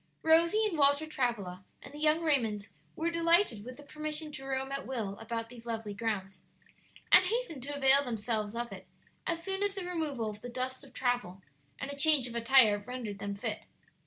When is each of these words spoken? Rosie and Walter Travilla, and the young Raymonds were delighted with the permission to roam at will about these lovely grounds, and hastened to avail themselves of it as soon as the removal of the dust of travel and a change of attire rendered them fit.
Rosie 0.23 0.65
and 0.65 0.79
Walter 0.79 1.05
Travilla, 1.05 1.63
and 1.83 1.93
the 1.93 1.99
young 1.99 2.23
Raymonds 2.23 2.69
were 2.95 3.11
delighted 3.11 3.63
with 3.63 3.77
the 3.77 3.83
permission 3.83 4.31
to 4.31 4.43
roam 4.43 4.71
at 4.71 4.87
will 4.87 5.15
about 5.19 5.49
these 5.49 5.67
lovely 5.67 5.93
grounds, 5.93 6.41
and 7.11 7.25
hastened 7.25 7.61
to 7.61 7.75
avail 7.75 8.03
themselves 8.03 8.55
of 8.55 8.71
it 8.71 8.87
as 9.27 9.43
soon 9.43 9.61
as 9.61 9.75
the 9.75 9.85
removal 9.85 10.27
of 10.27 10.41
the 10.41 10.49
dust 10.49 10.83
of 10.83 10.91
travel 10.93 11.43
and 11.77 11.91
a 11.91 11.95
change 11.95 12.27
of 12.27 12.33
attire 12.33 12.79
rendered 12.79 13.19
them 13.19 13.35
fit. 13.35 13.67